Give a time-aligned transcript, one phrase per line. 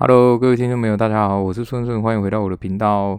[0.00, 3.18] Hello，各位听众朋友，大家好，我是孙顺，欢迎回到我的频道。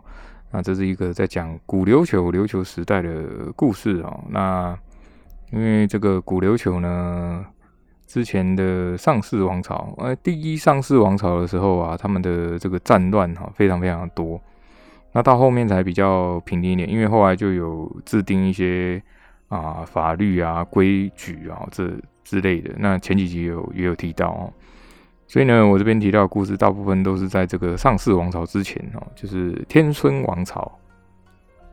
[0.52, 4.24] 那这是一个在讲古琉球琉球时代的故事哦。
[4.30, 4.80] 那
[5.52, 7.46] 因为这个古琉球呢，
[8.08, 14.40] 之前的上世王朝，呃，第一上世王朝的时候啊，他们的这个战乱哈非常非常的多。
[15.12, 19.04] 那到后面才比较平定一点，因为后来就有制定一些
[19.50, 21.92] 啊法律啊规矩啊这
[22.24, 22.74] 之类的。
[22.78, 24.54] 那前几集有也有提到哦。
[25.30, 30.80] 所以呢，我这边提到的故事大部分都是在这个上世王朝之前哦，就是天孙王朝。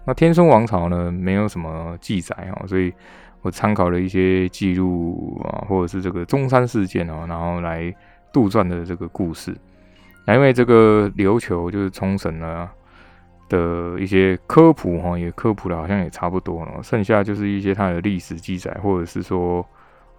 [0.04, 2.92] 那天孙王朝呢，没有什么记载哦，所以
[3.40, 7.90] 我参考了一些记录啊，或者是这个中山事件哦，然后来
[8.30, 9.56] 杜撰的这个故事。
[10.26, 12.68] 那因为这个琉球就是冲绳呢
[13.48, 19.66] 的一些科普哈，也科普的好像也差不多了，剩下就是一些它的历史记载，或者是说。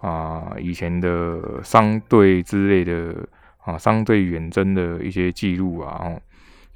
[0.00, 3.16] 啊，以前的商队之类的
[3.64, 6.20] 啊，商队远征的一些记录啊，哦，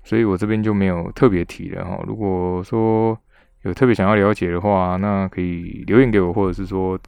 [0.02, 2.02] 所以我这边就没有特别提了哈。
[2.04, 3.16] 如果说
[3.62, 6.98] 有特别想要了解的话，那可以留言给我，或者是说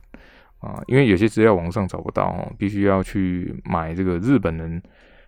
[0.61, 4.81] 啊，因为有些资料网上找不到哦，必须要去买这个日本人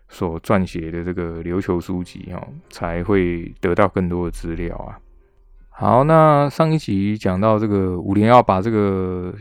[0.09, 4.97] 所撰写的这个琉球书籍哦，才会得到更多的资料啊。
[5.69, 9.35] 好，那上一集讲到这个五连要把这个。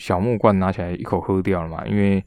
[0.00, 2.24] 小木罐拿起来一口喝掉了嘛，因为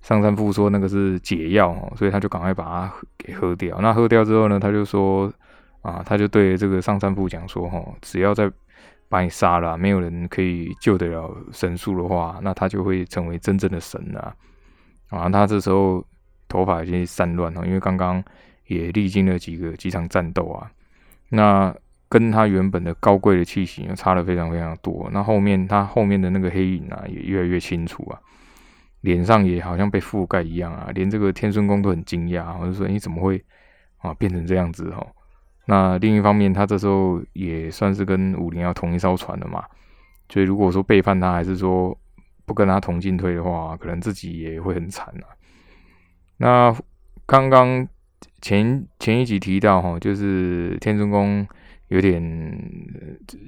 [0.00, 3.78] 上山富说那个是解药，所以他就赶快把它给喝掉。
[3.82, 5.30] 那喝掉之后呢，他就说
[5.82, 8.50] 啊，他就对这个上山富讲说，哈，只要再
[9.10, 14.34] 把你杀了，没有人可以救得了神树的话，那他就会成为真正的神啊。
[15.10, 16.02] 啊，他这时候
[16.48, 18.24] 头发已经散乱了，因为刚刚
[18.68, 20.70] 也历经了几个几场战斗啊。
[21.28, 21.74] 那
[22.12, 25.08] 跟他原本的高贵的气息差的非常非常多。
[25.14, 28.20] 那后面他后面的那个黑影啊，也越来越清楚啊，
[29.00, 30.90] 脸上也好像被覆盖一样啊。
[30.94, 33.42] 连这个天孙公都很惊讶，我就说你怎么会
[33.96, 35.06] 啊变成这样子哦？
[35.64, 39.64] 那另一方面，他这时候也算是跟武林要同一艘船的嘛。
[40.28, 41.98] 所以如果说背叛他，还是说
[42.44, 45.32] 不跟他同进退的话，可能自己也会很惨啊。
[46.36, 46.76] 那
[47.24, 47.88] 刚刚
[48.42, 51.48] 前前一集提到哈，就是天孙公。
[51.92, 52.10] 有点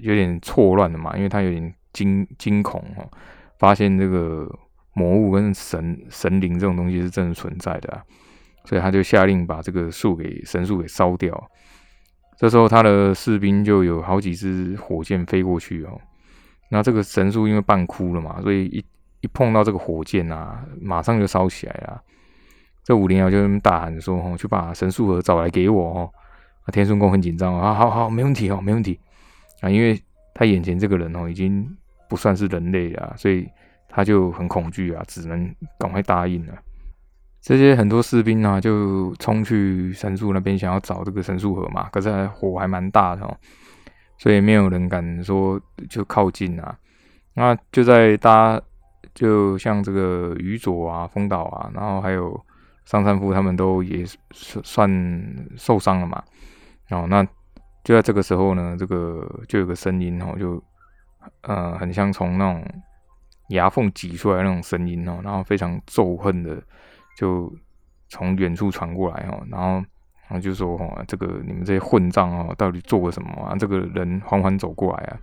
[0.02, 3.10] 有点错乱的嘛，因为他有点惊惊恐哦，
[3.58, 4.46] 发现这个
[4.92, 8.02] 魔物跟神神灵这种东西是真的存在的啊，
[8.64, 11.50] 所以他就下令把这个树给神树给烧掉。
[12.36, 15.98] 这时候他的士兵就有好几支火箭飞过去哦，
[16.70, 18.84] 那这个神树因为半枯了嘛，所以一
[19.20, 22.02] 一碰到这个火箭啊，马上就烧起来了。
[22.82, 26.10] 这武林瑶就大喊说：“哦，去把神树盒找来给我哦。”
[26.64, 28.98] 啊，天孙公很紧张啊，好好，没问题哦，没问题
[29.60, 30.00] 啊，因为
[30.34, 31.66] 他眼前这个人哦，已经
[32.08, 33.46] 不算是人类了，所以
[33.88, 36.54] 他就很恐惧啊，只能赶快答应了。
[37.40, 43.36] 这些很多士兵啊，就冲去神树那边，想要找这个神树盒嘛，可是火还蛮大的哦，
[44.16, 45.60] 所以没有人敢说
[45.90, 46.78] 就靠近啊。
[47.34, 48.62] 那就在大家
[49.12, 52.40] 就像这个宇佐啊、风岛啊，然后还有
[52.86, 54.88] 上山夫他们都也算
[55.56, 56.22] 受伤了嘛。
[56.90, 57.26] 哦，那
[57.82, 60.62] 就在这个时候呢，这个就有个声音哦，就
[61.40, 62.64] 呃，很像从那种
[63.48, 66.62] 牙缝挤出来那种声音哦，然后非常咒恨的，
[67.16, 67.50] 就
[68.08, 69.66] 从远处传过来哦，然后
[70.28, 73.56] 然后就说哦，这个你们这些混账哦，到底做了什么啊？
[73.58, 75.18] 这个人缓缓走过来啊，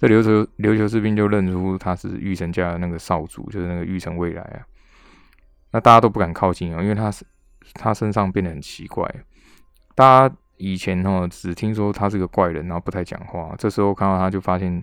[0.00, 4.62] 这琉球琉球士兵就认出他是玉成家的那个少主，就是那个玉成未来啊。
[5.72, 7.24] 那大家都不敢靠近哦，因为他是
[7.74, 9.12] 他身上变得很奇怪，
[9.94, 10.36] 大家。
[10.58, 13.54] 以前哦，只听说他是个怪人，然后不太讲话。
[13.58, 14.82] 这时候看到他就发现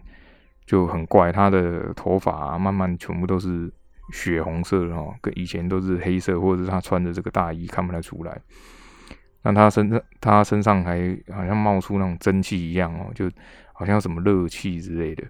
[0.66, 3.72] 就很怪，他的头发慢慢全部都是
[4.12, 8.40] 血红色的哦，跟以前都是黑色，或者是他穿的这个大衣看不太出来。
[9.42, 13.30] 那他身上他身上还好像冒出那种蒸汽一样哦，就
[13.74, 15.24] 好像什么热气之类的。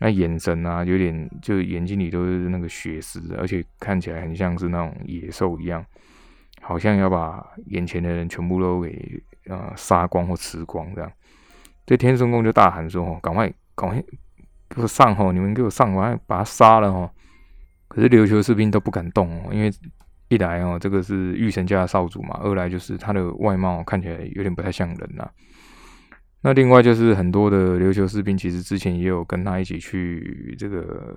[0.00, 5.84] 那眼神啊，有点就眼睛里都是那个血丝，而且看起来很像是那种野兽一样，
[6.62, 9.22] 好像要把眼前的人全部都给。
[9.50, 9.72] 啊！
[9.76, 11.12] 杀光或吃光这样，
[11.86, 14.02] 这天孙公就大喊说：“哦，赶快，赶快
[14.68, 15.14] 给我上！
[15.14, 15.92] 吼，你们给我上！
[15.94, 16.92] 我要把他杀了！
[16.92, 17.10] 吼！”
[17.88, 19.72] 可是琉球士兵都不敢动哦，因为
[20.28, 25.28] 一来哦，这个是御神家的少主嘛；二来就是他的外貌看起来有点不太像人呐。
[26.42, 31.16] 那另外就是很多的琉球士兵，其实之前也有跟他一起去这个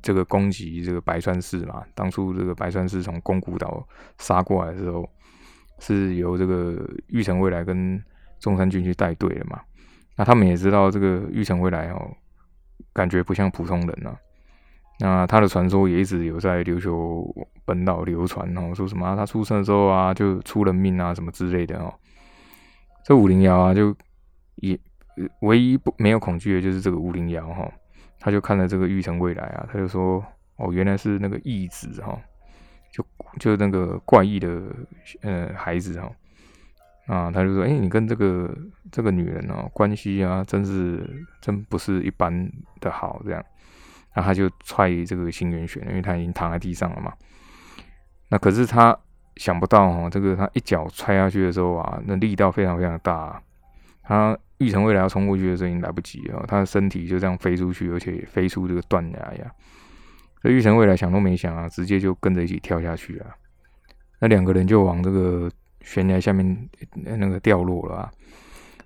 [0.00, 1.82] 这个攻击这个白川氏嘛。
[1.94, 3.86] 当初这个白川氏从宫古岛
[4.18, 5.08] 杀过来的时候。
[5.78, 8.02] 是由这个玉成未来跟
[8.38, 9.60] 中山君去带队的嘛？
[10.16, 12.10] 那他们也知道这个玉成未来哦，
[12.92, 14.16] 感觉不像普通人啊。
[14.98, 17.30] 那他的传说也一直有在琉球
[17.66, 21.92] 本岛流传哦，说什么他出生的时候啊就出了命啊什么之类的哦。
[23.04, 23.94] 这五零幺啊就
[24.54, 24.78] 也
[25.42, 27.70] 唯一不没有恐惧的就是这个五零幺哈，
[28.18, 30.24] 他就看了这个玉成未来啊，他就说
[30.56, 32.18] 哦原来是那个义子哈，
[33.38, 34.62] 就那个怪异的
[35.22, 36.10] 呃孩子哈。
[37.06, 38.52] 啊，他就说：“哎，你跟这个
[38.90, 41.08] 这个女人哦，关系啊，真是
[41.40, 42.50] 真不是一般
[42.80, 43.40] 的好。”这样，
[44.12, 47.12] 然后他就踹这个新元玄，因为他已经躺在地上了嘛。
[48.28, 48.98] 那可是他
[49.36, 53.40] 想不到哦，这个他一脚踹下去的时候啊，那力道非常非常大。
[54.02, 59.52] 他玉成未来要冲过去的时候已经来不及了，他的身体就这样飞出去，而且飞出这个断崖呀。
[60.42, 63.34] 这玉成未来想都没想啊，直接就跟着一起跳下去啊。
[64.20, 65.50] 那两个人就往这个。
[65.82, 68.10] 悬崖下面那个掉落了啊！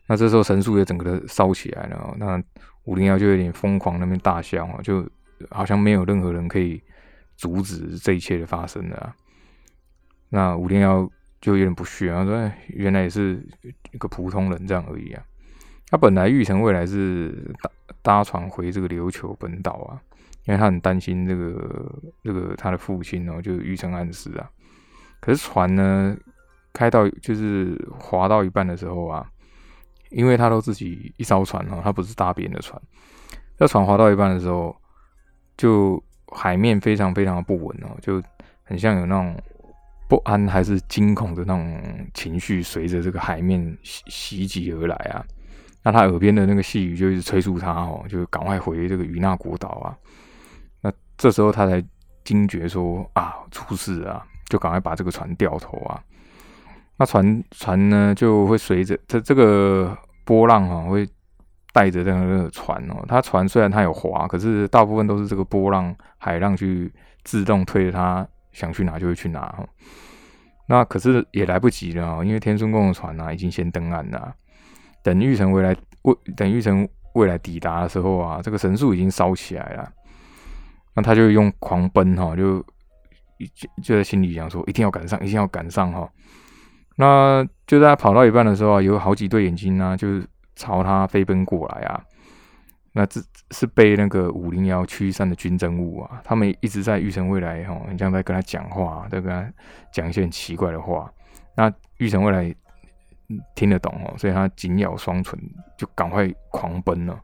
[0.06, 2.38] 那这时候神树也整个的烧起来了，那
[2.84, 5.08] 五零幺就有点疯狂，那边大笑啊，就
[5.48, 6.78] 好像没有任何人可以
[7.38, 9.14] 阻止这一切的发生的。
[10.28, 11.10] 那五零幺
[11.40, 13.42] 就有点不屑啊，说：“原来也是
[13.92, 15.24] 一个普通人这样而已啊！”
[15.88, 17.70] 他本来玉成未来是搭
[18.02, 19.96] 搭船回这个琉球本岛啊，
[20.44, 24.50] 因为他很担心这个这个他的父亲哦，就是玉成暗司啊。
[25.20, 26.16] 可是船呢？
[26.72, 29.28] 开到就是划到一半的时候啊，
[30.10, 32.80] 因为他都自己一艘船哦，他不是搭别人的船。
[33.58, 34.74] 那船划到一半的时候，
[35.56, 38.22] 就海面非常非常的不稳哦，就
[38.62, 39.36] 很像有那种
[40.08, 45.26] 不安还是惊恐的那种情绪随着这个海面袭袭击而来啊。
[45.82, 49.98] 那他耳边的那个细雨就一直催促他哦，就赶快回这个与那国岛啊。
[51.20, 51.84] 这时候他才
[52.24, 56.00] 惊觉说啊，出事啊，就赶快把这个船掉头啊。
[56.96, 59.94] 那船船呢，就会随着这这个
[60.24, 61.06] 波浪啊，会
[61.74, 63.04] 带着这个船哦。
[63.06, 66.90] 它船虽然它有划，可是大部分都是这个波浪海浪去
[67.22, 69.54] 自动推着它，想去哪就会去哪。
[70.66, 74.34] 那可是也来不及了，因为天孙宫的船啊已经先登岸了。
[75.02, 79.92] 等玉成未来未等玉成未来抵达的时候啊，这个神树已经烧起来了。
[80.94, 82.60] 那他就用狂奔哈，就
[83.54, 86.08] 就就在心里想说，一定要赶上，一定要赶上哈。
[86.96, 90.26] 那就在他跑到一半的时候啊，有好几对眼睛呢，就是
[90.56, 92.02] 朝他飞奔过来啊。
[92.92, 93.20] 那这
[93.52, 99.48] 是被那个五零幺驱散的军政物啊，他们一直在玉成未来哈，很像在跟他讲话，在跟他
[99.92, 101.10] 讲一些很奇怪的话。
[101.54, 102.52] 那玉成未来
[103.54, 105.38] 听得懂哦，所以他紧咬双唇，
[105.78, 107.16] 就赶快狂奔了。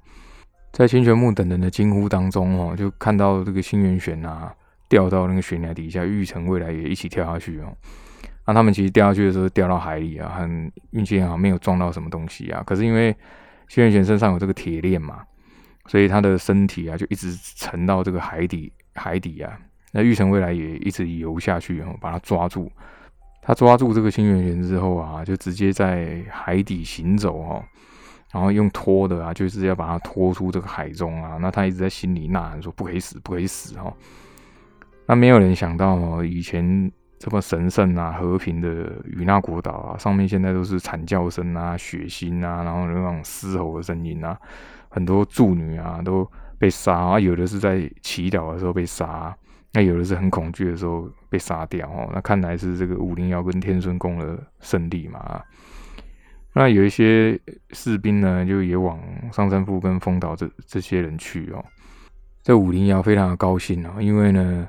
[0.76, 4.54] 在清泉木等人的惊呼当中哦，就看到这个新元玄啊
[4.90, 7.74] 掉到那个悬崖底下，玉成未来也一起跳下去哦。
[8.46, 12.62] 那他们其实掉下去的时候掉到海里啊，很运气很好，没有撞到什么东西啊。
[12.66, 13.16] 可是因为
[13.68, 15.24] 谢元玄身上有这个铁链嘛，
[15.86, 19.58] 所以他的身体啊就一直沉到这个海底海底啊。
[19.92, 22.70] 那玉成未来也一直游下去，然后把他抓住。
[23.40, 27.64] 他抓住这个新元玄之后啊，就直接在海底行走哦，
[28.36, 31.38] 然后用拖的啊，就是要把他拖出这个海中啊。
[31.40, 33.92] 那他一直在心里呐喊说：“不可以死，不可以死！”哦，
[35.06, 36.92] 那没有人想到哦，以前。
[37.18, 38.68] 这么神圣啊、和平的
[39.04, 44.38] 与那国岛啊，上面现在都是惨叫声啊、血腥啊，然后那种嘶吼的声音啊，
[44.90, 49.34] 很多助女啊都被杀啊，有的是在祈祷的时候被杀，
[49.72, 52.10] 那有的是很恐惧的时候被杀掉哦。
[52.12, 55.40] 那看来是这个五零幺跟天孙宫的胜利嘛。
[56.56, 57.38] 那有一些
[57.70, 58.98] 士兵呢，就也往
[59.30, 61.62] 上山富跟丰岛这这些人去哦。
[62.42, 64.66] 这五零幺非常的高兴哦，因为呢，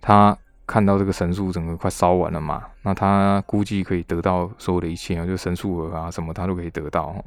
[0.00, 0.36] 他。
[0.68, 7.24] 看到这个神树整个快烧完了嘛，那他估计可以得到所有的一切啊，就神树啊什么他都可以得到。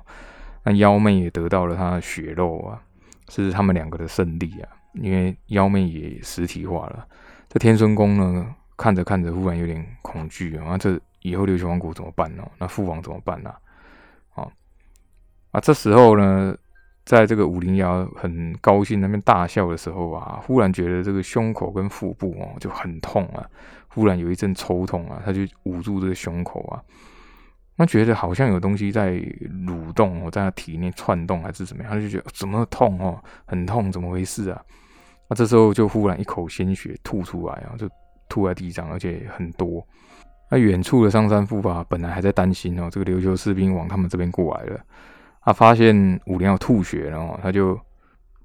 [0.62, 2.82] 那妖妹也得到了她的血肉啊，
[3.30, 7.08] 是他们两个的胜利啊，因为妖妹也实体化了。
[7.48, 12.44] 这天孙宫呢，看着看着忽然有点恐惧啊，这以后琉球王国怎么办呢？
[12.58, 13.50] 那父王怎么办呢？
[13.50, 13.58] 啊
[15.52, 16.56] 啊，这时候呢？
[17.06, 23.44] 在这个五零幺很高兴那边大笑的时候啊，忽然觉得这个胸口跟腹部哦就很痛啊，
[23.88, 26.78] 忽然有一阵抽痛啊，他就捂住这个胸口啊，
[27.76, 29.14] 那觉得好像有东西在
[29.66, 34.62] 蠕动哦，在他体内窜动还是怎么样，他就觉得怎么痛哦，很痛，怎么回事啊？
[35.28, 37.90] 那这时候就忽然一口鲜血吐出来啊，就
[38.28, 39.84] 吐在地上，而且很多。
[40.52, 44.80] 那远处的上山富吧，本来还在担心哦，这个琉球士兵往他们这边过来了。
[45.42, 47.80] 他发现五零要吐血了哦，他就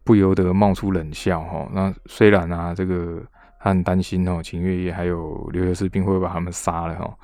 [0.05, 1.69] 不由得冒出冷笑哈。
[1.73, 3.23] 那虽然啊，这个
[3.59, 7.17] 他很担心哦，秦月夜还有琉球士兵会把他们杀了哈。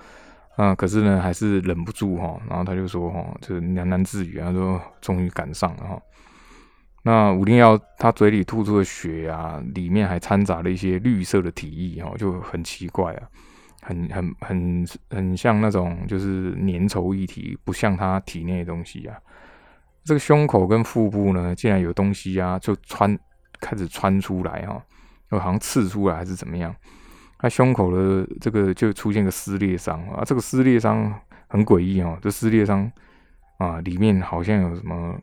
[0.56, 2.38] 啊，可是呢，还是忍不住哈。
[2.48, 6.02] 然后他就说哈，就喃喃自语，他说终于赶上了哈。
[7.02, 13.22] 那五零幺他嘴里吐出的血啊，里面还掺杂了一些绿色的体液哦，就很奇怪啊，
[13.80, 19.16] 很很很很像那种就是粘稠液体，不像他体内的东西啊。
[20.04, 23.18] 这个胸口跟腹部呢，竟然有东西啊，就穿
[23.60, 24.82] 开始穿出来哈，
[25.30, 26.74] 就好像刺出来还是怎么样？
[27.38, 31.12] 他胸口的这个就出现个撕裂伤啊，这个撕裂伤
[31.48, 32.90] 很诡异哦，这撕裂伤
[33.58, 35.18] 啊里面好像有什么。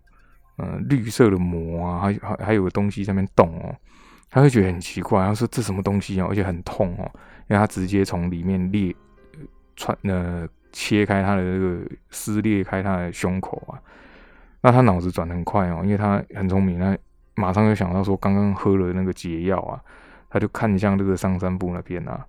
[0.60, 3.76] 嗯，绿色的膜啊，还还还有个东西在那边动哦，
[4.28, 7.06] 他会觉得很奇怪，他说这什么东西哦，而且很痛哦，
[7.48, 8.92] 因为他直接从里面裂
[9.76, 13.78] 穿呃切开他的这个撕裂开他的胸口啊，
[14.62, 16.98] 那他脑子转很快哦，因为他很聪明，他
[17.36, 19.80] 马上就想到说刚刚喝了那个解药啊，
[20.30, 22.26] 他就看向这个上山部那边啊，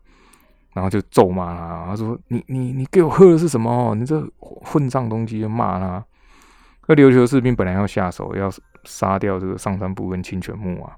[0.75, 3.94] 然后就咒骂他，他说你你你给我喝的是什么？
[3.94, 5.40] 你这混账东西！
[5.40, 6.04] 就骂他。
[6.87, 8.50] 那琉球士兵本来要下手，要
[8.85, 10.97] 杀掉这个上山部跟清泉木啊，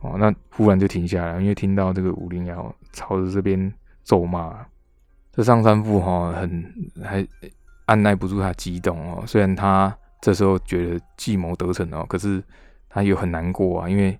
[0.00, 3.72] 哦，那忽然就停下来，因为听到这个武林瑶朝着这边
[4.04, 4.54] 咒骂，
[5.32, 6.64] 这上山部哈很
[7.02, 7.26] 还
[7.86, 12.42] 按耐不住他激动哦，虽然他这时候觉得计谋得逞哦，可是
[12.88, 14.18] 他又很难过啊，因为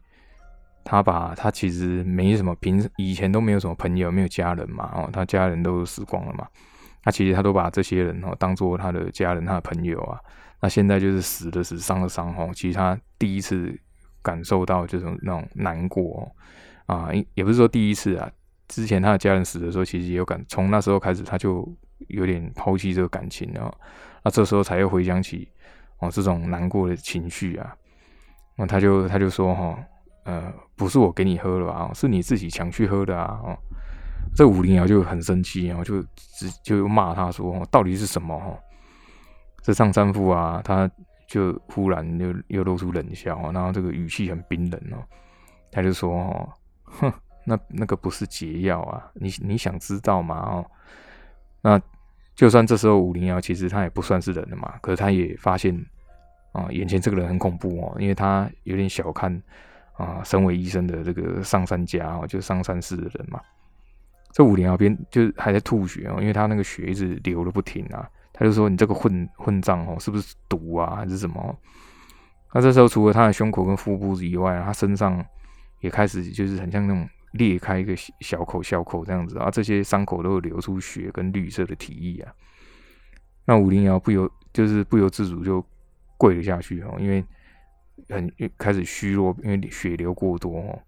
[0.84, 6.46] 他把他其实没什么平以前都没有什么朋友，没有家人嘛，哦，他家人都死光了嘛，
[7.04, 10.20] 那其实他都把这些人哦当做他的家人，他的朋友啊。
[10.60, 12.50] 那现在就是死的死，伤的伤哦。
[12.52, 13.72] 其实他第一次
[14.22, 16.32] 感受到这种那种难过
[16.86, 18.28] 哦啊，也不是说第一次啊。
[18.66, 21.66] 之前他的家人死的时候，其实也有感，从那时候开始他就
[22.08, 23.72] 有点抛弃这个感情了。
[24.24, 25.48] 那这时候才又回想起
[25.98, 27.74] 哦这种难过的情绪啊。
[28.56, 29.78] 那他就他就说哈，
[30.24, 33.40] 呃，不是我给你喝了啊，是你自己抢去喝的啊。
[33.44, 33.56] 哦，
[34.34, 38.58] 这武林瑶就很生气，然后就直就骂他说，到底是什么哈？
[39.62, 40.90] 这上山富啊，他
[41.26, 45.04] 就忽然又又露出冷笑，然后这个语气很冰冷哦，
[45.70, 46.48] 他就说：“哦，
[46.84, 47.12] 哼，
[47.44, 50.36] 那那个不是解药啊，你你想知道吗？
[50.36, 50.66] 哦，
[51.60, 51.80] 那
[52.38, 55.74] 就算这时候五零幺其实他也不算是人了嘛，可是他也发现
[56.52, 59.42] 啊，眼前这个人很恐怖哦，因为他有点小看
[59.94, 63.40] 啊，身为医生的这个上山家哦，就是上山市的人嘛。
[64.30, 71.58] 这武林瑶边就还在吐血哦，因为他那个血一直流了不停啊。”他就说：“你这个混混账哦，是不是毒啊，还是什么？”
[72.54, 75.24] 那这时候除了他的胸口跟腹部以外，他身上
[75.80, 82.32] 也开始就是很像那种裂开一个小口小口这样子啊，这些伤口都有流出血跟绿色的体液啊。
[83.44, 85.64] 那武林瑶不由就是不由自主就
[86.16, 87.24] 跪了下去哦，因为
[88.08, 90.78] 很开始虚弱，因为血流过多哦。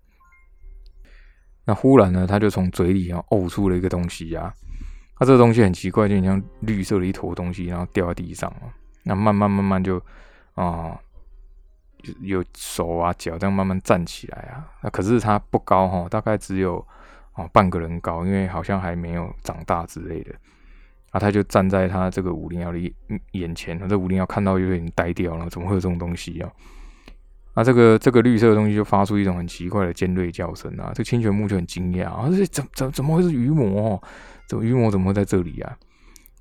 [1.64, 4.52] 那忽然呢，他就从嘴里啊呕出了一个东西呀。
[5.16, 8.50] 他这个东西很奇怪，就像绿色的一坨东西，然后掉在地上
[9.02, 10.02] 那慢慢慢慢就
[10.54, 10.98] 啊，
[12.20, 14.66] 有手啊脚这样慢慢站起来啊。
[14.82, 16.84] 那可是它不高哈，大概只有
[17.32, 20.34] 啊半个人高，因为好像还没有长大之类的。
[21.10, 22.78] 啊，他就站在他这个五零幺的
[23.32, 26.48] 眼前，这五零幺看到有点呆掉了，怎么会有这种东西啊？
[27.54, 30.92] 啊，这个这个绿色的东西就发出一种很奇怪的尖锐叫声啊！
[30.94, 34.00] 这清泉木就很惊讶啊，这怎怎怎么会是鱼魔？
[34.46, 35.76] 这鱼魔怎么会在这里啊？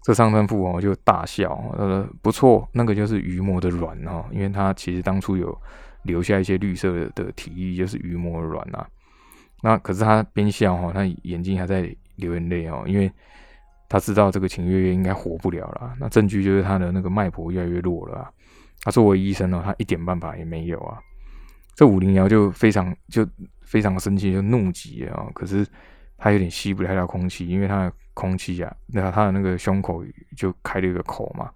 [0.09, 5.55] 这上山富哦就大笑，呃，不错，那个就是鱼魔的卵哦，因为他其实当初有
[6.01, 8.87] 留下一些绿色的体液，就是鱼魔的卵啊。
[9.61, 13.11] 那可是他边笑哈，他眼睛还在流眼泪哦，因为
[13.87, 15.93] 他知道这个秦月月应该活不了了。
[15.99, 18.27] 那证据就是他的那个脉搏越来越弱了。
[18.81, 20.97] 他作为医生呢，他一点办法也没有啊。
[21.75, 23.23] 这武灵瑶就非常就
[23.61, 25.27] 非常生气，就怒极啊。
[25.35, 25.63] 可是
[26.17, 30.03] 他有点吸不太到空气，因为他空气啊，那他的那个胸口
[30.35, 31.49] 就开了一个口嘛。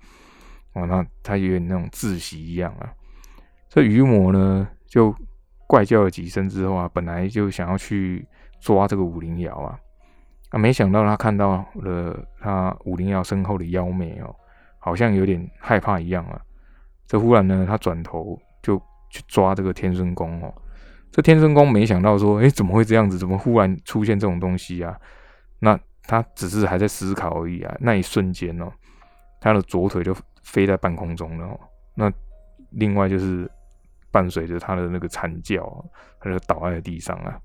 [0.73, 2.89] 哦，那他有点那种窒息一样啊。
[3.67, 5.13] 这鱼魔呢，就
[5.67, 8.25] 怪叫了几声之后啊，本来就想要去
[8.61, 9.77] 抓这个武灵瑶啊，
[10.51, 14.33] 啊，没想到他看到了他武灵瑶身后的妖妹哦，
[14.79, 16.39] 好像有点害怕一样啊。
[17.05, 20.53] 这忽然呢，他转头就去抓这个天孙宫哦。
[21.11, 23.19] 这天孙宫没想到说，哎，怎么会这样子？
[23.19, 24.97] 怎么忽然出现这种东西啊？
[25.59, 27.75] 那他只是还在思考而已啊。
[27.79, 28.71] 那一瞬间哦，
[29.41, 31.59] 他的左腿就飞在半空中了。
[31.95, 32.11] 那
[32.71, 33.49] 另外就是
[34.11, 35.63] 伴随着他的那个惨叫，
[36.19, 37.39] 他就倒在了地上啊。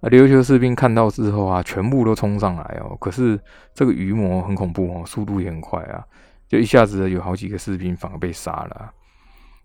[0.00, 2.96] 那琉球士兵看到之后啊，全部都冲上来哦。
[3.00, 3.38] 可是
[3.74, 6.04] 这个鱼魔很恐怖哦，速度也很快啊。
[6.46, 8.90] 就一下子有好几个士兵反而被杀了，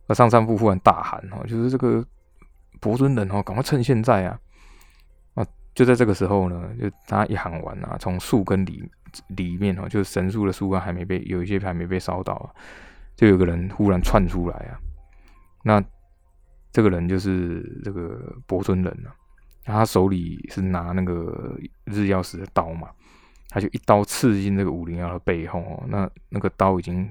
[0.05, 2.05] 那上山部忽然大喊哦，就是这个
[2.81, 4.37] 伯尊人哦，赶快趁现在啊！
[5.73, 8.87] 就在这个时候呢，就他一喊完啊，从树根里
[9.29, 12.53] 里面哦，就是神树的树根还没被有一些还没被烧到，
[13.15, 14.79] 就有个人忽然窜出来啊！
[15.63, 15.83] 那
[16.71, 19.13] 这个人就是这个伯尊人了，
[19.63, 22.89] 他手里是拿那个日曜石的刀嘛，
[23.49, 27.09] 他就一刀刺进这个武灵瑶的背后哦，那那个刀已经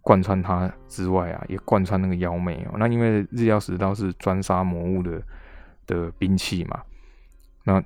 [0.00, 2.76] 贯穿他之外啊，也贯穿那个妖妹哦。
[2.78, 5.22] 那因为日曜石刀是专杀魔物的
[5.86, 6.80] 的兵器嘛，
[7.64, 7.82] 那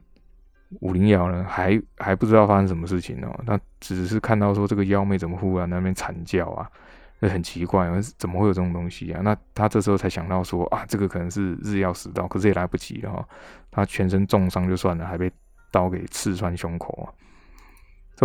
[0.81, 6.71] 武灵瑶呢还还不知道发生什么事情哦，那只是看到说这个妖妹怎么忽然那边惨叫啊。
[7.21, 9.21] 那很奇怪，怎么会有这种东西啊？
[9.25, 13.29] 那他这时候才想到说啊，这个可能是日曜死刀，可是也来不及了哈。
[13.73, 15.29] 他全身重伤就算了，还被
[15.73, 17.11] 刀给刺穿胸口啊。
[18.15, 18.25] 这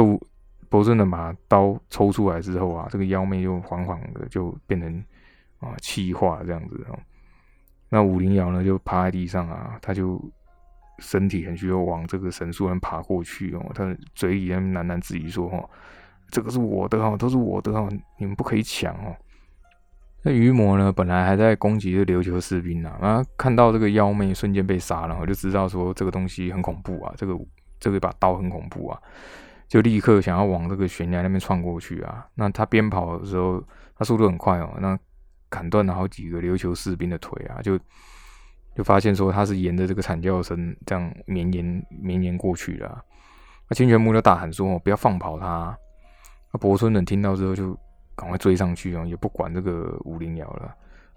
[0.69, 5.03] 伯尊人把刀抽出来之后啊，这个妖妹就缓缓的就变成
[5.57, 6.99] 啊气化这样子哦。
[7.89, 10.23] 那武灵瑶呢就趴在地上啊，他就
[11.03, 13.71] 身体很虚弱，往这个神树人爬过去哦。
[13.75, 15.63] 他嘴里喃喃自语说哈。
[16.29, 19.15] 这个是我的哈，都是我的哈，你们不可以抢哦。
[20.23, 27.37] 那鱼魔呢，本来还在攻击这琉球士兵呢，啊，看到这个妖妹瞬间被杀了，我就知道说这个东西很恐怖啊，这个
[27.79, 28.99] 这个把刀很恐怖啊，
[29.67, 32.25] 就立刻想要往这个悬崖那边窜过去啊。
[32.33, 33.63] 那他边跑的时候，
[33.95, 34.97] 他速度很快哦，那
[35.51, 37.77] 砍断了好几个琉球士兵的腿啊，就
[38.75, 43.03] 就发现说他是沿着这个惨叫声这样绵延绵延过去了。
[43.69, 45.77] 那清泉木就大喊说：“不要放跑他。”
[46.51, 47.77] 那伯村人听到之后就
[48.15, 50.75] 赶快追上去哦，也不管这个武灵瑶了。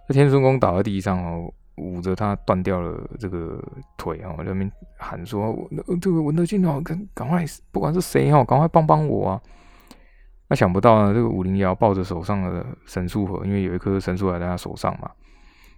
[0.08, 3.62] 那天孙公倒在地上哦，捂着他断掉了这个
[3.98, 5.54] 腿哦，那边喊说
[6.00, 9.42] ：“这个文德进哦，赶赶快，不管是谁哦，赶快帮帮我啊！”
[10.48, 15.10] 那想不到呢，这个武灵瑶抱着手上的神树盒，因为有一颗神树还在他手上嘛，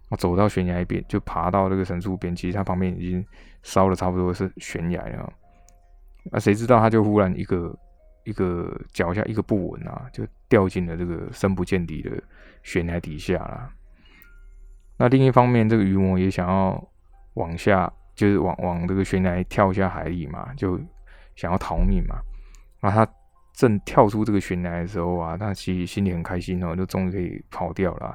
[0.08, 3.24] 我走到悬崖边，就爬到这个神树边，其实他旁边已经
[3.62, 5.32] 烧了差不多是悬崖了。
[6.24, 7.76] 那谁知道他就忽然一个。
[8.24, 12.10] 一个脚下一个不稳啊，就掉进了这个深不见底的
[12.62, 13.70] 悬崖底下了。
[14.98, 16.90] 那另一方面，这个鱼魔也想要
[17.34, 20.78] 往下，就是往往这个悬崖跳下海里嘛，就
[21.36, 22.16] 想要逃命嘛。
[22.82, 23.08] 那他
[23.54, 28.14] 正跳出这个悬崖的时候啊，他其实心里很开心哦，就终于可以跑掉了。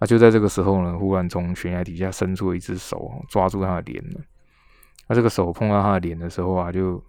[0.00, 4.20] 那就在这个时候呢，忽然从悬崖底下伸出了一只手，抓住他的脸了。
[5.08, 7.02] 那这个手碰到他的脸的时候啊，就。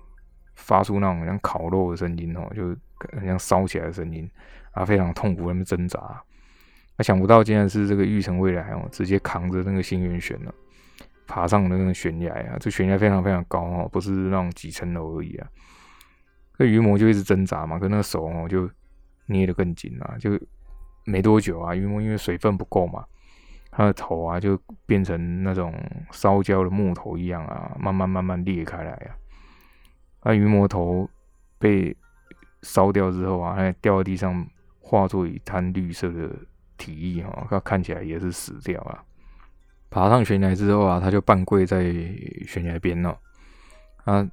[0.62, 2.76] 发出那种像烤肉的声音哦，就
[3.16, 4.30] 很像烧起来的声音
[4.72, 6.22] 啊，非常痛苦，那么挣扎。
[6.98, 10.54] 那想不到竟然是这个玉成未来哦，直接扛着那个星元玄呢，
[11.26, 12.58] 爬上那个悬崖啊。
[12.60, 15.48] 这悬崖非常非常高哦，不是那种几层楼而已啊。
[16.58, 18.70] 那鱼魔就一直挣扎嘛，跟那个手哦就
[19.28, 20.18] 捏得更紧啊。
[20.20, 20.32] 就
[21.06, 23.06] 没多久啊，因为因为水分不够嘛，
[23.72, 25.74] 他的头啊就变成那种
[26.12, 29.16] 烧焦的木头一样啊，慢慢慢慢裂开来啊。
[30.24, 31.10] 那鱼魔头
[31.58, 31.96] 被
[32.62, 34.46] 烧掉之后啊，还掉在地上，
[34.80, 36.30] 化作一滩绿色的
[36.78, 39.04] 体液哈，他看起来也是死掉了。
[39.90, 41.84] 爬上悬崖之后啊，他就半跪在
[42.46, 43.18] 悬崖边了。
[44.06, 44.30] 他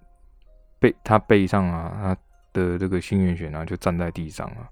[0.79, 2.16] 背他背上啊，他
[2.52, 4.68] 的这个星元玄啊，就站在地上啊，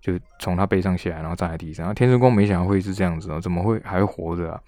[0.00, 1.84] 就从他背上下来，然后站在地上。
[1.84, 4.60] 然后天神宫没想到会是这样子哦，怎么会还活着啊？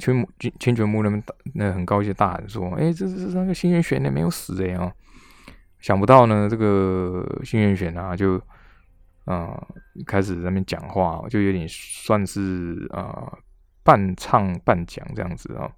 [0.00, 1.22] 千千千泉木那边
[1.54, 4.92] 那很高兴大喊说：“哎，这这那个星元玄呢没有死哎哦。”
[5.78, 8.40] 想不到呢，这个新元玄啊，就
[9.26, 9.54] 啊
[10.06, 13.32] 开始在那边讲话，就有点算是啊
[13.84, 15.70] 半唱半讲这样子啊。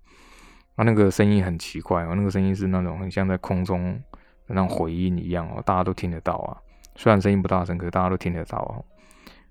[0.77, 4.01] 他那个声音很奇怪哦，那个声音是那种很像在空中
[4.46, 6.57] 那种回音一样哦，大家都听得到啊。
[6.97, 8.85] 虽然声音不大声，可是大家都听得到。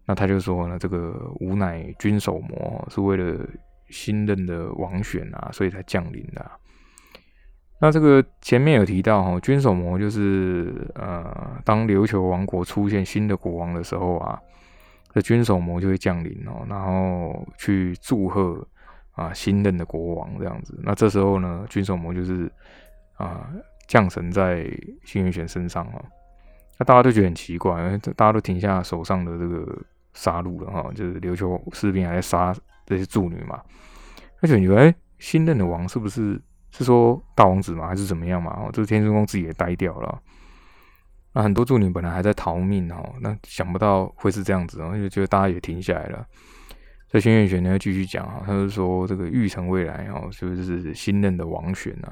[0.08, 3.40] 那他就说呢，这个吾乃君守魔，是为了
[3.90, 6.52] 新任的王选啊，所以才降临的。
[7.80, 14.40] 那这个前面有提到哈，君守魔就是呃，当琉球王国出现新的国王的时候啊，
[15.12, 18.66] 这君守魔就会降临哦，然后去祝贺
[19.12, 20.80] 啊新任的国王这样子。
[20.84, 22.50] 那这时候呢，君守魔就是
[23.16, 23.50] 啊
[23.88, 24.66] 降神在
[25.04, 26.06] 幸运玄身上哦，
[26.78, 29.78] 那大家都觉得很奇怪，大家都停下手上的这个
[30.14, 33.62] 杀戮了哈，就是琉球士兵还在杀这些助女嘛，
[34.42, 36.42] 而且以为新任的王是不是？
[36.78, 37.88] 是说大王子吗？
[37.88, 38.52] 还是怎么样嘛？
[38.52, 40.22] 哦，这个天孙公自己也呆掉了。
[41.32, 46.28] 那很多助女本来还在逃命哦，那想不到会是这样子，然后就觉得大家也停下来了。
[47.08, 52.12] 所以轩辕玄呢继续讲啊，他就说这个玉成未来哦，就是新任的王选啊。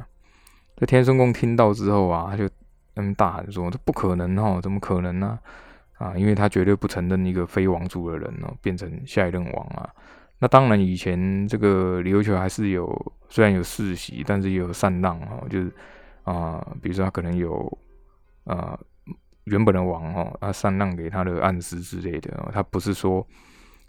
[0.78, 2.50] 这天孙公听到之后啊，他就
[2.96, 5.40] 嗯大喊说：“这不可能哦，怎么可能呢？
[5.98, 9.90] 啊，因为他绝对不承认一个非王族的人哦变成下一任王啊。”
[10.40, 15.72] 那当然，以前这个琉球还是有，虽然有世袭，但是也有禅让哦，就是
[16.24, 17.78] 啊，比如说他可能有
[18.44, 18.78] 啊
[19.46, 23.26] 原本的王哈，他禅让给他的暗司之类的哦，他不是说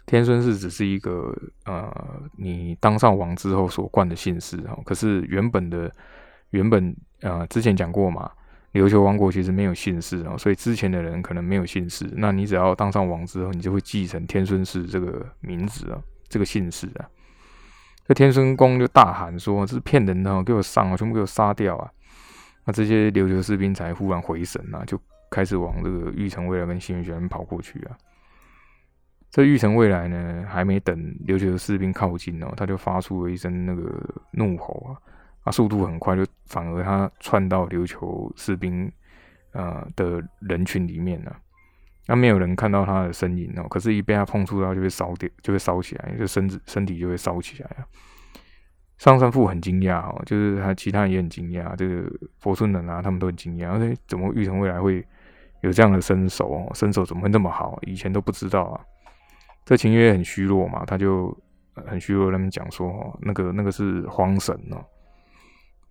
[0.05, 1.91] 天孙氏只是一个呃，
[2.37, 4.81] 你当上王之后所冠的姓氏哦。
[4.85, 5.91] 可是原本的
[6.51, 8.31] 原本呃，之前讲过嘛，
[8.75, 12.05] 琉球王国其实没有姓氏哦，所以之前的人可能没有姓氏。
[12.11, 17.07] 那你只要当上王之后，你就会继承天孙氏这个名字啊，这个姓氏啊。
[18.05, 21.89] 这天孙公就大喊说：“这是骗人的，给我上啊，全部给我杀掉啊！”
[22.65, 24.99] 那这些琉球士兵才忽然回神啊，就
[25.31, 27.95] 开始往这个玉城未来跟新月玄跑过去啊。
[29.31, 33.89] 这玉城未来呢，还没等琉球士兵靠近哦，他就发出了一声那个
[34.31, 34.99] 怒吼啊！
[35.45, 38.91] 啊，速度很快，就反而他窜到琉球士兵
[39.53, 41.33] 呃的人群里面了。
[42.07, 47.85] 那没有人看到他的身影哦，可是，一被他碰触到，就会烧掉，就会烧起来，就身子身体就会烧起来啊。
[48.97, 52.07] 上山父很惊讶哦，就是他其他人也很惊讶，这个
[52.39, 55.05] 佛村人啊，他们都很惊讶，而且怎么玉成未来会
[55.61, 56.71] 有这样的身手哦？
[56.73, 57.77] 身手怎么会那么好？
[57.87, 58.81] 以前都不知道啊。
[59.65, 61.35] 这秦月很虚弱嘛，他就
[61.87, 64.77] 很虚弱，他们讲说哦，那个那个是荒神哦。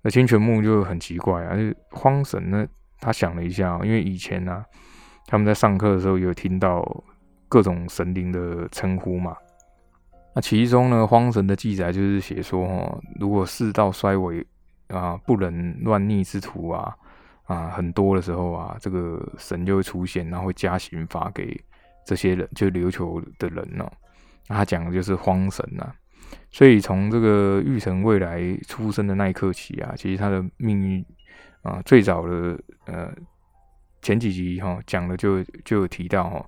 [0.04, 2.64] 那清泉木就很奇怪啊，就荒神呢，
[3.00, 4.64] 他想了一下，因为以前呢。
[5.26, 6.84] 他们在上课的时候有听到
[7.48, 9.34] 各种神灵的称呼嘛？
[10.34, 14.46] 那其中呢，荒神的记载就是写说，哦，如果世道衰微
[14.88, 16.94] 啊，不能乱逆之徒啊
[17.44, 21.58] 啊很多的时候啊，这个神就会出现，然后会加刑罚给
[22.04, 23.90] 这些人，就琉球的人哦。
[24.46, 25.90] 那他讲的就是荒神呐。
[26.50, 31.04] 所以从这个玉成未来出生的那一刻起啊，其实他的命运
[31.62, 33.12] 啊，最早的呃。
[34.02, 36.46] 前几集哈讲的就就有提到哈，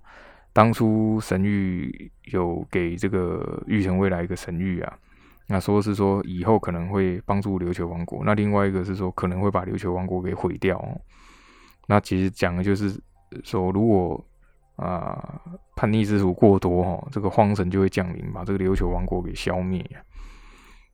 [0.52, 4.98] 当初神谕有给这个玉成未来一个神谕啊，
[5.46, 10.78] 那说是说以后可能会帮助琉球王国，那另外一个是说可能会把琉球王国给毁掉。
[11.86, 12.94] 那其实讲的就是
[13.42, 14.22] 说，如果
[14.76, 15.40] 啊
[15.74, 19.84] 叛逆之徒过多哈，这个荒神就会降临，把这个琉球王国给消灭。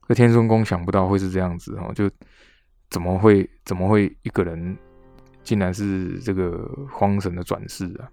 [0.07, 2.09] 这天孙公想不到会是这样子哈，就
[2.89, 4.77] 怎么会怎么会一个人？
[5.43, 8.07] 竟然是这个荒神的转世啊！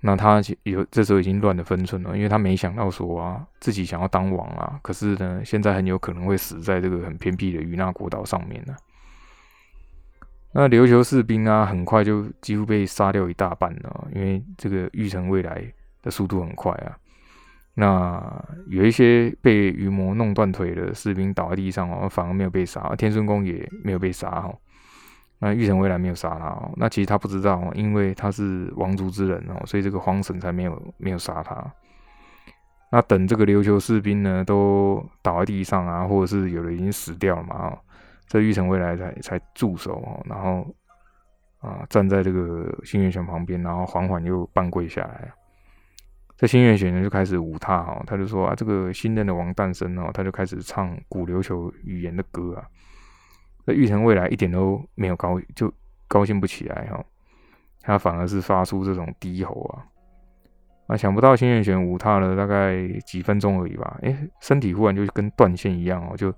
[0.00, 8.74] 那他有这时候已经乱了分寸了，因为他没想到说啊，自己想要当王啊，可是呢，现在很有可能会死在这个很偏僻的与那国岛上面呢。
[10.58, 15.62] 那琉球士兵啊，很快就几乎被杀掉一大半了，因为这个玉成未来
[16.00, 16.96] 的速度很快啊。
[17.74, 24.50] 那有一些被鱼魔弄断腿的士兵倒在地上哦，反而没有被杀，天孙公也没有被杀哈。
[25.40, 31.70] 那玉成未来没有杀他哦，那其实他不知道，因为他是王族之人哦，所以这个荒神才没有没有杀他。
[32.90, 37.76] 那等这个琉球士兵呢都倒在地上啊，或者是有的已经死掉了嘛，
[38.26, 40.66] 这玉成未来才才住手哦，然后
[41.58, 45.32] 啊站在这个新月玄旁边，然后缓缓又半跪下来。
[46.36, 52.66] 这新月玄呢就开始舞踏哦，他就说啊，这个新任的王诞生哦，他就开始唱古琉球语言的歌啊。
[53.64, 55.72] 那玉成未来一点都没有高，就
[56.06, 57.02] 高兴不起来哈，
[57.80, 59.86] 他反而是发出这种低吼啊，
[60.88, 66.30] 啊，想不到新月玄舞踏了大概几分钟而已吧，哎，身体忽然就跟断线一样哦，就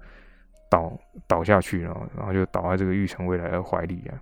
[0.69, 0.93] 倒
[1.27, 4.15] 倒下去了，然后就倒在这个玉成未来的怀里啊。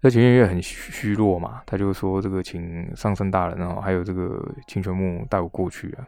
[0.00, 6.06] 这秦月月很虚弱嘛，他就说这个请上山大人哦，还有这个清泉木带我过去啊。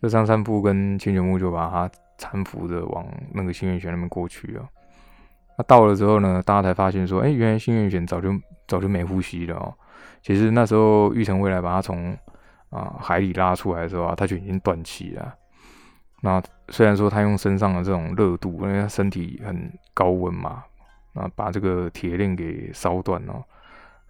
[0.00, 4.68] 这上山部跟清泉木就把他搀扶着往那个新月玄那边过去啊。
[5.58, 8.30] 那到了之后呢，大家才发现说，哎，原来新月玄早就
[8.68, 9.74] 早就没呼吸了哦。
[10.22, 12.16] 其实那时候玉成未来把他从
[12.70, 15.34] 啊海里拉出来的时候啊，他就已经断气了。
[16.24, 20.64] 那虽然说他用身上的这种热度，因为他身体很高温嘛，
[21.12, 23.44] 啊把这个铁链给烧断了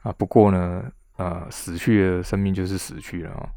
[0.02, 0.12] 啊。
[0.16, 0.84] 不过呢，
[1.16, 3.48] 呃，死去的生命就是死去了啊。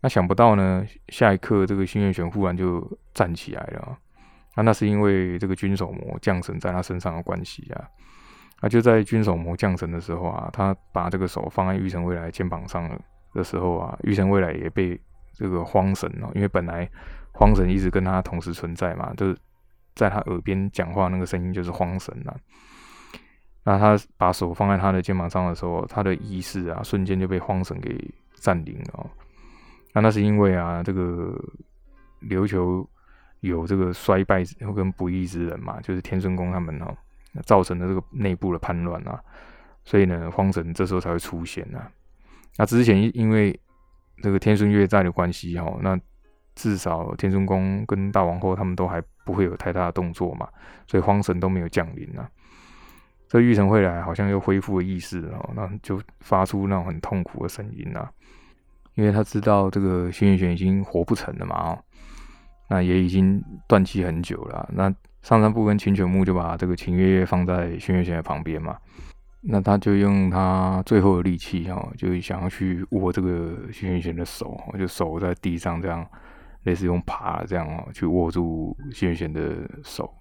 [0.00, 3.98] 那想不到呢，下一刻这个新月犬忽然就站起来了。
[4.56, 7.84] 那那是因为这个军手魔降神在他身上的关系啊，
[8.60, 12.88] 啊就在军手魔降神的时候啊，他把这个手放在玉成未来肩膀上
[13.34, 14.98] 的时候啊，玉成未来也被
[15.34, 16.88] 这个荒神了，因为本来
[17.34, 19.36] 荒神一直跟他同时存在嘛，就是
[19.94, 22.34] 在他耳边讲话那个声音就是荒神呐。
[23.64, 29.10] 那他把手放在他的肩膀上的时候，他的意识啊瞬间就被荒神给占领了。
[29.92, 31.38] 那那是因为啊，这个
[32.22, 32.88] 琉球。
[33.40, 34.42] 有这个衰败
[34.74, 36.96] 跟不义之人嘛，就是天孙公他们哦，
[37.44, 39.22] 造成的这个内部的叛乱啊，
[39.84, 41.86] 所以呢，荒神这时候才会出现啊。
[42.56, 43.54] 那之前因为
[44.22, 45.94] 这个天孙月在的关系哈，那
[46.54, 50.48] 至少天孙公跟大王后他们都还不会有太大的动作嘛，
[50.86, 52.28] 所以荒神都没有降临啊。
[53.28, 58.10] 这玉成会来好像又恢复了意识哦，那就发出那种很痛苦的声音啊。
[58.94, 61.78] 因为他知道这个新月玄已经活不成了嘛，哦，
[62.68, 64.68] 那也已经断气很久了。
[64.72, 64.84] 那
[65.22, 68.76] 上山部跟秦泉木就把这个秦月月放在新月玄的旁边嘛，
[69.40, 76.06] 那他就用他最后的力气哦，就想要去握这个新月玄的手，就手在地上这样，
[76.64, 80.12] 类似用爬这样哦，去握住新月玄的手。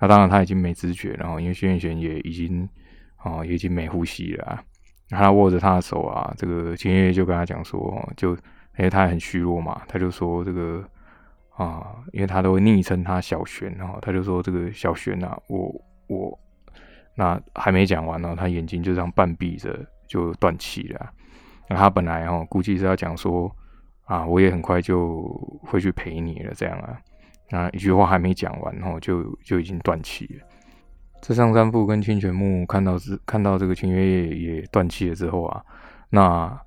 [0.00, 2.68] 那当然他已经没知觉，然后因为新月玄也已经
[3.24, 4.62] 哦，也已经没呼吸了。
[5.10, 8.30] 他握着他的手啊，这个秦月就跟他讲说，就
[8.76, 10.84] 因为他很虚弱嘛，他就说这个
[11.56, 15.74] 啊，因为他都会昵称他小玄，然后他就说这个小玄啊，我
[16.06, 16.38] 我
[17.16, 21.10] 那还没讲完呢，他眼睛就这样半闭着就断气了。
[21.68, 23.50] 那他本来哦，估计是要讲说
[24.08, 25.22] 啊，我也很快就
[25.62, 26.98] 会去陪你了这样啊，
[27.50, 30.46] 那一句话还没讲完哦，就就已经断气了。
[31.20, 35.62] 这上三部跟清泉木看到是看到这个清月夜也断气了之后啊，
[36.08, 36.58] 那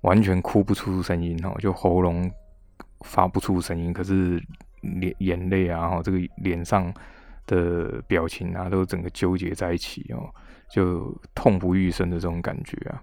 [0.00, 2.30] 完全哭不出声音哦，就喉咙
[3.00, 4.42] 发不出声音，可是
[4.80, 6.90] 脸眼泪啊，哈，这个脸上
[7.46, 10.32] 的表情啊，都整个纠结在一起哦，
[10.70, 13.02] 就痛不欲生的这种感觉啊。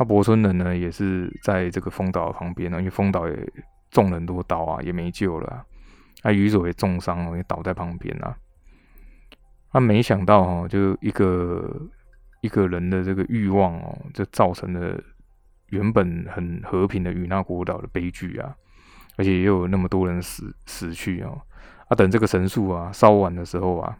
[0.00, 3.52] 那伯村人呢，也是在这个风岛旁边呢，因为风岛也
[3.90, 5.62] 中了很多刀啊，也没救了。
[6.22, 8.34] 啊，鱼佐也重伤，也倒在旁边啊。
[9.70, 11.70] 他没想到哦，就一个
[12.40, 14.98] 一个人的这个欲望哦，就造成了
[15.68, 18.56] 原本很和平的与那国岛的悲剧啊！
[19.18, 21.38] 而且也有那么多人死死去哦。
[21.88, 23.98] 啊，等这个神树啊烧完的时候啊，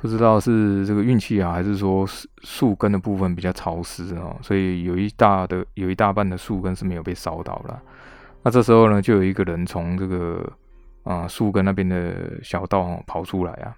[0.00, 2.06] 不知道是这个运气啊，还是说
[2.42, 7.82] 树根的部分比较潮湿哦，所以有一大的有一大半的树根是没有被烧到了。
[8.42, 10.50] 那这时候呢，就有一个人从这个
[11.02, 13.76] 啊树根那边的小道跑出来啊。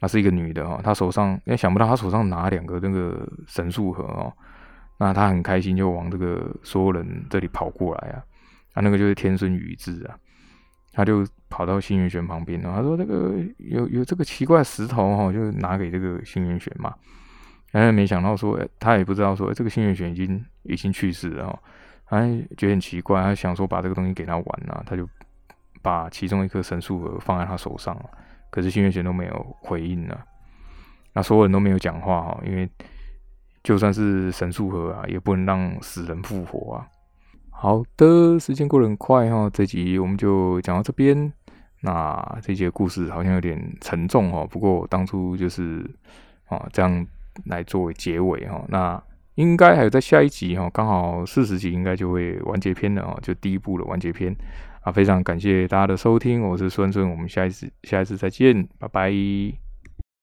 [0.00, 4.32] 那是一个女的哦，她手上，因为想不到她手上拿两个那个神树盒哦，
[4.98, 8.18] 那她很开心就往这个所有人这里跑过来啊，
[8.74, 10.18] 啊，那个就是天孙宇智啊，
[10.92, 16.92] 他就跑到星云玄旁边哦，他说这个有有这个奇怪石头哦，就拿给这个星云玄嘛，
[17.70, 21.58] 哎，没想到说他也不知道说这个星云玄已经已经去世了哦，
[22.06, 25.08] 哎，觉得很奇怪，他想说把这个东西给他玩啊，他就
[25.80, 27.96] 把其中一颗神树盒放在他手上。
[28.50, 30.18] 可是幸运玄都没有回应呢，
[31.12, 32.68] 那所有人都没有讲话哈，因为
[33.62, 36.88] 就算是神树盒啊，也不能让死人复活啊。
[37.50, 41.32] 好的，时间过得很快哈，这集我们就讲到这边。
[41.84, 45.84] 那这些故事好像有点沉重哦，不过当初就是
[46.46, 47.06] 啊这样
[47.44, 48.64] 来作为结尾哈。
[48.68, 49.00] 那
[49.34, 54.34] 应该还有在下一集哈，刚好四十集应该就会完结篇了哦，就第一部的完结篇。
[54.80, 59.63] 啊，非常感谢大家的收听，我是孙孙，我们下一次下一次再见，拜拜。